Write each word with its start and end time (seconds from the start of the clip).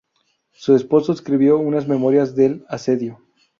Su 0.53 0.75
esposa 0.75 1.13
escribió 1.13 1.59
unas 1.59 1.87
memorias 1.87 2.33
del 2.35 2.65
asedio. 2.69 3.19